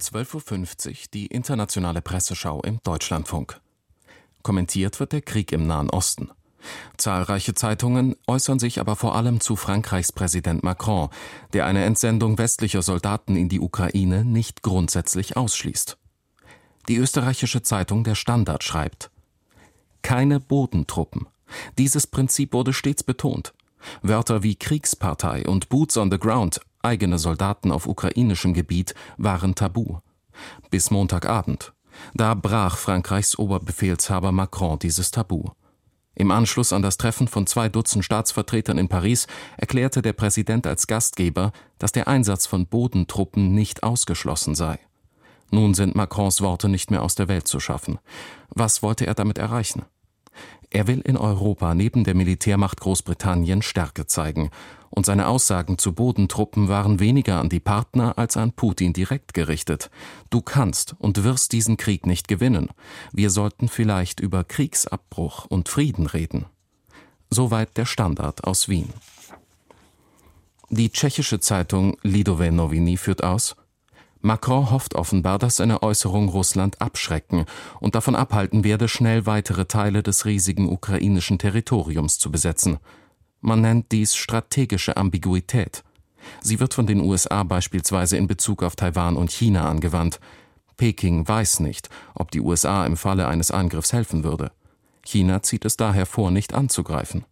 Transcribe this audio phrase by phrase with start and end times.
[0.00, 3.60] 12.50 Uhr die internationale Presseschau im Deutschlandfunk.
[4.42, 6.30] Kommentiert wird der Krieg im Nahen Osten.
[6.96, 11.10] Zahlreiche Zeitungen äußern sich aber vor allem zu Frankreichs Präsident Macron,
[11.52, 15.96] der eine Entsendung westlicher Soldaten in die Ukraine nicht grundsätzlich ausschließt.
[16.88, 19.10] Die österreichische Zeitung Der Standard schreibt
[20.02, 21.28] Keine Bodentruppen.
[21.78, 23.54] Dieses Prinzip wurde stets betont.
[24.02, 29.98] Wörter wie Kriegspartei und Boots on the Ground, eigene Soldaten auf ukrainischem Gebiet, waren tabu.
[30.70, 31.72] Bis Montagabend.
[32.14, 35.50] Da brach Frankreichs Oberbefehlshaber Macron dieses Tabu.
[36.16, 40.86] Im Anschluss an das Treffen von zwei Dutzend Staatsvertretern in Paris erklärte der Präsident als
[40.86, 44.78] Gastgeber, dass der Einsatz von Bodentruppen nicht ausgeschlossen sei.
[45.50, 47.98] Nun sind Macrons Worte nicht mehr aus der Welt zu schaffen.
[48.50, 49.84] Was wollte er damit erreichen?
[50.70, 54.50] Er will in Europa neben der Militärmacht Großbritannien Stärke zeigen,
[54.90, 59.90] und seine Aussagen zu Bodentruppen waren weniger an die Partner als an Putin direkt gerichtet.
[60.30, 62.68] Du kannst und wirst diesen Krieg nicht gewinnen.
[63.12, 66.46] Wir sollten vielleicht über Kriegsabbruch und Frieden reden.
[67.28, 68.92] Soweit der Standard aus Wien.
[70.70, 73.56] Die tschechische Zeitung Lidové Noviny führt aus,
[74.24, 77.44] Macron hofft offenbar, dass seine Äußerung Russland abschrecken
[77.78, 82.78] und davon abhalten werde, schnell weitere Teile des riesigen ukrainischen Territoriums zu besetzen.
[83.42, 85.84] Man nennt dies strategische Ambiguität.
[86.40, 90.20] Sie wird von den USA beispielsweise in Bezug auf Taiwan und China angewandt.
[90.78, 94.52] Peking weiß nicht, ob die USA im Falle eines Angriffs helfen würde.
[95.04, 97.26] China zieht es daher vor, nicht anzugreifen.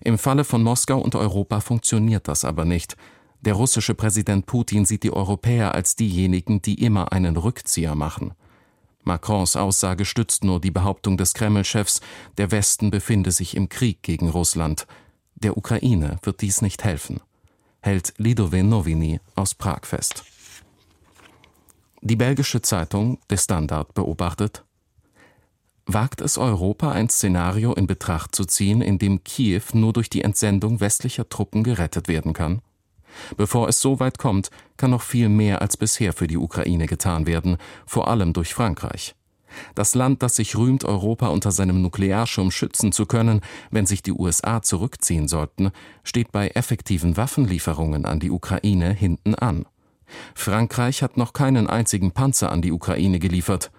[0.00, 2.96] Im Falle von Moskau und Europa funktioniert das aber nicht.
[3.44, 8.32] Der russische Präsident Putin sieht die Europäer als diejenigen, die immer einen Rückzieher machen.
[9.02, 12.00] Macrons Aussage stützt nur die Behauptung des Kreml-Chefs,
[12.38, 14.86] der Westen befinde sich im Krieg gegen Russland.
[15.34, 17.20] Der Ukraine wird dies nicht helfen,
[17.82, 20.24] hält Lidové Noviny aus Prag fest.
[22.00, 24.64] Die belgische Zeitung De Standard beobachtet,
[25.84, 30.22] Wagt es Europa, ein Szenario in Betracht zu ziehen, in dem Kiew nur durch die
[30.22, 32.62] Entsendung westlicher Truppen gerettet werden kann?
[33.36, 37.26] Bevor es so weit kommt, kann noch viel mehr als bisher für die Ukraine getan
[37.26, 39.14] werden, vor allem durch Frankreich.
[39.74, 44.12] Das Land, das sich rühmt, Europa unter seinem Nuklearschirm schützen zu können, wenn sich die
[44.12, 45.70] USA zurückziehen sollten,
[46.02, 49.66] steht bei effektiven Waffenlieferungen an die Ukraine hinten an.
[50.34, 53.70] Frankreich hat noch keinen einzigen Panzer an die Ukraine geliefert.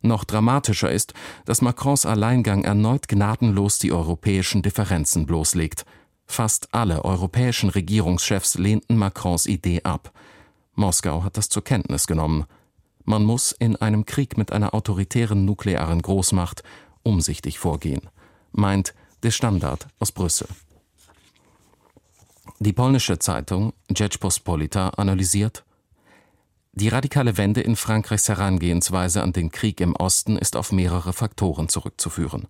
[0.00, 1.14] Noch dramatischer ist,
[1.44, 5.84] dass Macrons Alleingang erneut gnadenlos die europäischen Differenzen bloßlegt–
[6.26, 10.12] Fast alle europäischen Regierungschefs lehnten Macrons Idee ab.
[10.74, 12.46] Moskau hat das zur Kenntnis genommen.
[13.04, 16.62] Man muss in einem Krieg mit einer autoritären nuklearen Großmacht
[17.02, 18.08] umsichtig vorgehen,
[18.52, 20.48] meint der Standard aus Brüssel.
[22.60, 25.64] Die polnische Zeitung Rzeczpospolita analysiert,
[26.74, 31.68] die radikale Wende in Frankreichs Herangehensweise an den Krieg im Osten ist auf mehrere Faktoren
[31.68, 32.48] zurückzuführen.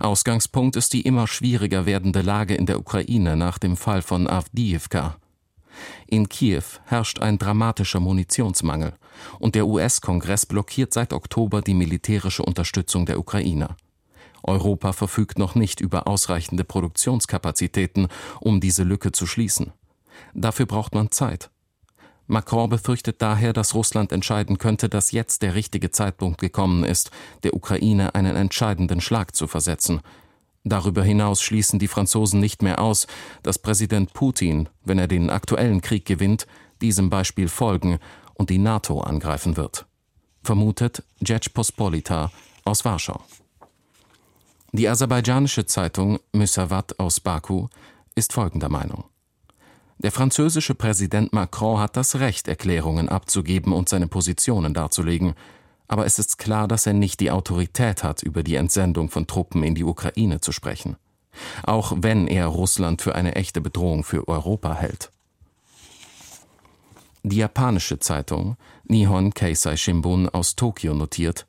[0.00, 5.16] Ausgangspunkt ist die immer schwieriger werdende Lage in der Ukraine nach dem Fall von Avdiivka.
[6.06, 8.94] In Kiew herrscht ein dramatischer Munitionsmangel
[9.38, 13.76] und der US-Kongress blockiert seit Oktober die militärische Unterstützung der Ukraine.
[14.42, 18.08] Europa verfügt noch nicht über ausreichende Produktionskapazitäten,
[18.40, 19.72] um diese Lücke zu schließen.
[20.34, 21.50] Dafür braucht man Zeit.
[22.30, 27.10] Macron befürchtet daher, dass Russland entscheiden könnte, dass jetzt der richtige Zeitpunkt gekommen ist,
[27.42, 30.00] der Ukraine einen entscheidenden Schlag zu versetzen.
[30.62, 33.08] Darüber hinaus schließen die Franzosen nicht mehr aus,
[33.42, 36.46] dass Präsident Putin, wenn er den aktuellen Krieg gewinnt,
[36.80, 37.98] diesem Beispiel folgen
[38.34, 39.86] und die NATO angreifen wird.
[40.44, 41.02] Vermutet
[41.52, 42.30] Pospolita
[42.64, 43.20] aus Warschau.
[44.70, 47.66] Die aserbaidschanische Zeitung Müsavat aus Baku
[48.14, 49.09] ist folgender Meinung.
[50.02, 55.34] Der französische Präsident Macron hat das Recht, Erklärungen abzugeben und seine Positionen darzulegen,
[55.88, 59.62] aber es ist klar, dass er nicht die Autorität hat, über die Entsendung von Truppen
[59.62, 60.96] in die Ukraine zu sprechen,
[61.64, 65.10] auch wenn er Russland für eine echte Bedrohung für Europa hält.
[67.22, 71.46] Die japanische Zeitung Nihon Keisai Shimbun aus Tokio notiert,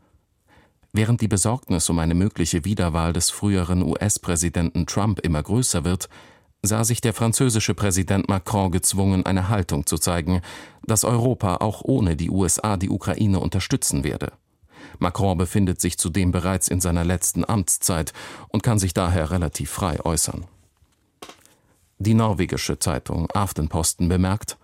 [0.93, 6.09] Während die Besorgnis um eine mögliche Wiederwahl des früheren US-Präsidenten Trump immer größer wird,
[6.63, 10.41] sah sich der französische Präsident Macron gezwungen, eine Haltung zu zeigen,
[10.85, 14.33] dass Europa auch ohne die USA die Ukraine unterstützen werde.
[14.99, 18.13] Macron befindet sich zudem bereits in seiner letzten Amtszeit
[18.49, 20.45] und kann sich daher relativ frei äußern.
[21.97, 24.57] Die norwegische Zeitung Aftenposten bemerkt,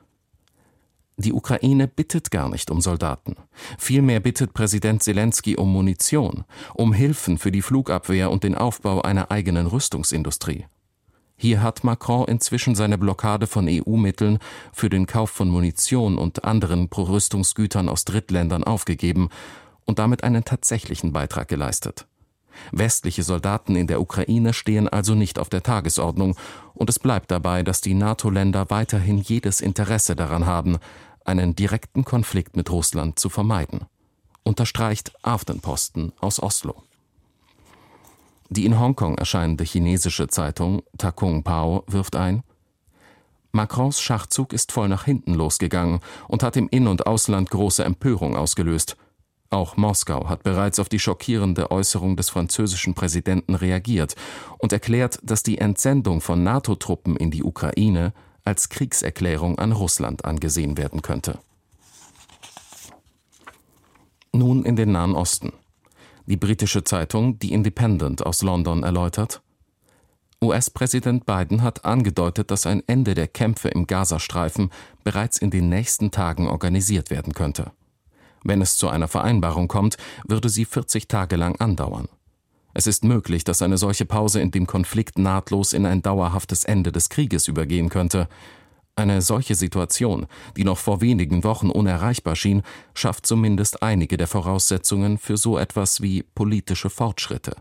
[1.20, 3.36] die Ukraine bittet gar nicht um Soldaten.
[3.80, 6.46] Vielmehr bittet Präsident Zelensky um Munition,
[6.76, 10.66] um Hilfen für die Flugabwehr und den Aufbau einer eigenen Rüstungsindustrie.
[11.40, 14.40] Hier hat Macron inzwischen seine Blockade von EU-Mitteln
[14.74, 19.30] für den Kauf von Munition und anderen Prorüstungsgütern aus Drittländern aufgegeben
[19.86, 22.08] und damit einen tatsächlichen Beitrag geleistet.
[22.72, 26.36] Westliche Soldaten in der Ukraine stehen also nicht auf der Tagesordnung,
[26.74, 30.80] und es bleibt dabei, dass die NATO-Länder weiterhin jedes Interesse daran haben,
[31.24, 33.86] einen direkten Konflikt mit Russland zu vermeiden,
[34.44, 36.87] unterstreicht Aftenposten aus Oslo.
[38.50, 42.44] Die in Hongkong erscheinende chinesische Zeitung Takung Pao wirft ein,
[43.52, 48.38] Macrons Schachzug ist voll nach hinten losgegangen und hat im In- und Ausland große Empörung
[48.38, 48.98] ausgelöst.
[49.50, 54.16] Auch Moskau hat bereits auf die schockierende Äußerung des französischen Präsidenten reagiert
[54.58, 60.78] und erklärt, dass die Entsendung von NATO-Truppen in die Ukraine als Kriegserklärung an Russland angesehen
[60.78, 61.40] werden könnte.
[64.34, 65.54] Nun in den Nahen Osten.
[66.28, 69.42] Die britische Zeitung The Independent aus London erläutert,
[70.44, 74.70] US-Präsident Biden hat angedeutet, dass ein Ende der Kämpfe im Gazastreifen
[75.06, 77.72] bereits in den nächsten Tagen organisiert werden könnte.
[78.44, 79.98] Wenn es zu einer Vereinbarung kommt,
[80.28, 82.10] würde sie 40 Tage lang andauern.
[82.74, 86.92] Es ist möglich, dass eine solche Pause in dem Konflikt nahtlos in ein dauerhaftes Ende
[86.92, 88.28] des Krieges übergehen könnte.
[88.98, 92.64] Eine solche Situation, die noch vor wenigen Wochen unerreichbar schien,
[92.96, 97.56] schafft zumindest einige der Voraussetzungen für so etwas wie politische Fortschritte.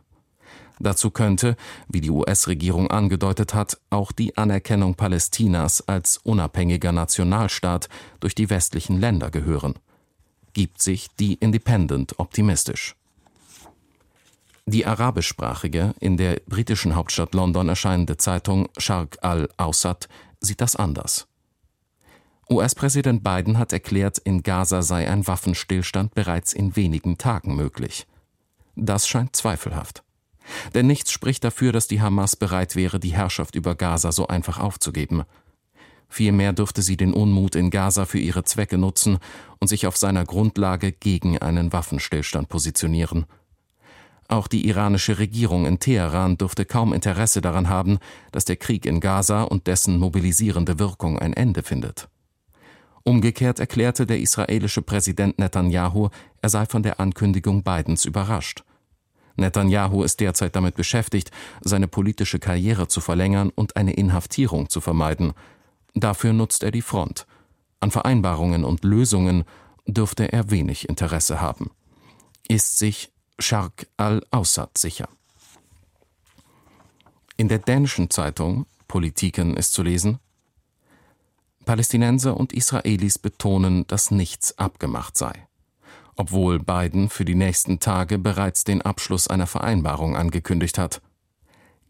[0.78, 1.56] Dazu könnte,
[1.88, 7.90] wie die US-Regierung angedeutet hat, auch die Anerkennung Palästinas als unabhängiger Nationalstaat
[8.20, 9.74] durch die westlichen Länder gehören.
[10.54, 12.96] Gibt sich die Independent optimistisch.
[14.68, 20.08] Die arabischsprachige, in der britischen Hauptstadt London erscheinende Zeitung Sharq al-Awsat
[20.40, 21.26] sieht das anders.
[22.48, 28.06] US-Präsident Biden hat erklärt, in Gaza sei ein Waffenstillstand bereits in wenigen Tagen möglich.
[28.76, 30.04] Das scheint zweifelhaft.
[30.74, 34.60] Denn nichts spricht dafür, dass die Hamas bereit wäre, die Herrschaft über Gaza so einfach
[34.60, 35.24] aufzugeben.
[36.08, 39.18] Vielmehr dürfte sie den Unmut in Gaza für ihre Zwecke nutzen
[39.58, 43.26] und sich auf seiner Grundlage gegen einen Waffenstillstand positionieren.
[44.28, 47.98] Auch die iranische Regierung in Teheran dürfte kaum Interesse daran haben,
[48.32, 52.08] dass der Krieg in Gaza und dessen mobilisierende Wirkung ein Ende findet.
[53.04, 56.08] Umgekehrt erklärte der israelische Präsident Netanyahu,
[56.42, 58.64] er sei von der Ankündigung Bidens überrascht.
[59.36, 61.30] Netanyahu ist derzeit damit beschäftigt,
[61.60, 65.34] seine politische Karriere zu verlängern und eine Inhaftierung zu vermeiden.
[65.94, 67.26] Dafür nutzt er die Front.
[67.78, 69.44] An Vereinbarungen und Lösungen
[69.86, 71.70] dürfte er wenig Interesse haben.
[72.48, 75.08] Ist sich Shark al-Aussad sicher.
[77.36, 80.18] In der dänischen Zeitung Politiken ist zu lesen,
[81.66, 85.46] Palästinenser und Israelis betonen, dass nichts abgemacht sei.
[86.14, 91.02] Obwohl Biden für die nächsten Tage bereits den Abschluss einer Vereinbarung angekündigt hat.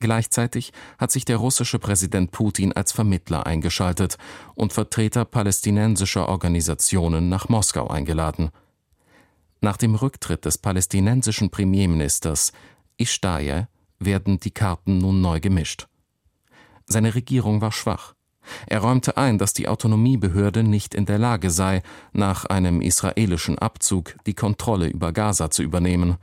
[0.01, 4.17] Gleichzeitig hat sich der russische Präsident Putin als Vermittler eingeschaltet
[4.55, 8.51] und Vertreter palästinensischer Organisationen nach Moskau eingeladen–
[9.67, 12.53] nach dem Rücktritt des palästinensischen Premierministers
[12.99, 13.67] Ishtaye
[13.99, 15.89] werden die Karten nun neu gemischt.
[16.85, 18.15] Seine Regierung war schwach.
[18.69, 21.83] Er räumte ein, dass die Autonomiebehörde nicht in der Lage sei,
[22.13, 26.15] nach einem israelischen Abzug die Kontrolle über Gaza zu übernehmen.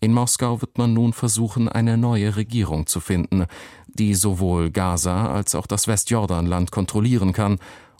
[0.00, 3.44] In Moskau wird man nun versuchen, eine neue Regierung zu finden,
[3.86, 7.58] die sowohl Gaza als auch das Westjordanland kontrollieren kann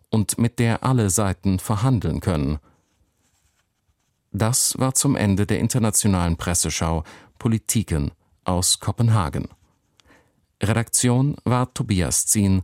[0.09, 2.59] und mit der alle Seiten verhandeln können–
[4.33, 7.05] das war zum Ende der internationalen Presseschau
[7.39, 8.13] Politiken
[8.45, 9.49] aus Kopenhagen.
[10.63, 12.63] Redaktion war Tobias Zien,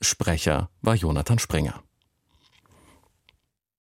[0.00, 1.82] Sprecher war Jonathan Springer.